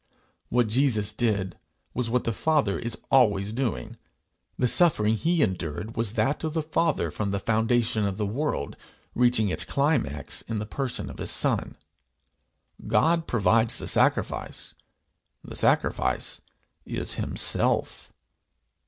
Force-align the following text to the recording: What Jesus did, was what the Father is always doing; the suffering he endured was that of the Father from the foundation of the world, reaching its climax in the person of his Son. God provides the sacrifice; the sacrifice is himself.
What 0.49 0.65
Jesus 0.65 1.13
did, 1.13 1.59
was 1.93 2.09
what 2.09 2.23
the 2.23 2.33
Father 2.33 2.79
is 2.79 2.97
always 3.11 3.53
doing; 3.53 3.97
the 4.57 4.67
suffering 4.67 5.15
he 5.15 5.43
endured 5.43 5.95
was 5.95 6.13
that 6.15 6.43
of 6.43 6.55
the 6.55 6.63
Father 6.63 7.11
from 7.11 7.29
the 7.29 7.37
foundation 7.37 8.07
of 8.07 8.17
the 8.17 8.25
world, 8.25 8.75
reaching 9.13 9.49
its 9.49 9.63
climax 9.63 10.41
in 10.41 10.57
the 10.57 10.65
person 10.65 11.07
of 11.07 11.19
his 11.19 11.29
Son. 11.29 11.75
God 12.87 13.27
provides 13.27 13.77
the 13.77 13.87
sacrifice; 13.87 14.73
the 15.43 15.55
sacrifice 15.55 16.41
is 16.83 17.13
himself. 17.13 18.11